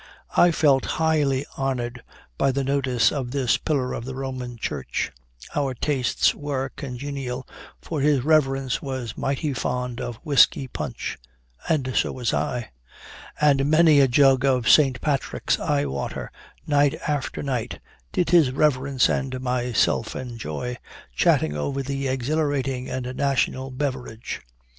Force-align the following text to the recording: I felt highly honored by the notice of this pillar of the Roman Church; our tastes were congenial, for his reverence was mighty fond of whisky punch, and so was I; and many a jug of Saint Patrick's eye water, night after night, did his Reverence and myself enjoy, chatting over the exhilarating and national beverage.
I 0.35 0.49
felt 0.49 0.85
highly 0.97 1.45
honored 1.57 2.01
by 2.35 2.51
the 2.51 2.63
notice 2.63 3.11
of 3.11 3.29
this 3.29 3.57
pillar 3.59 3.93
of 3.93 4.03
the 4.03 4.15
Roman 4.15 4.57
Church; 4.57 5.11
our 5.53 5.75
tastes 5.75 6.33
were 6.33 6.69
congenial, 6.69 7.47
for 7.79 8.01
his 8.01 8.23
reverence 8.23 8.81
was 8.81 9.15
mighty 9.15 9.53
fond 9.53 10.01
of 10.01 10.15
whisky 10.23 10.67
punch, 10.67 11.19
and 11.69 11.95
so 11.95 12.13
was 12.13 12.33
I; 12.33 12.71
and 13.39 13.67
many 13.69 13.99
a 13.99 14.07
jug 14.07 14.43
of 14.43 14.67
Saint 14.67 14.99
Patrick's 15.01 15.59
eye 15.59 15.85
water, 15.85 16.31
night 16.65 16.95
after 17.07 17.43
night, 17.43 17.79
did 18.11 18.31
his 18.31 18.49
Reverence 18.51 19.07
and 19.07 19.39
myself 19.39 20.15
enjoy, 20.15 20.77
chatting 21.15 21.55
over 21.55 21.83
the 21.83 22.07
exhilarating 22.07 22.89
and 22.89 23.15
national 23.15 23.69
beverage. 23.69 24.41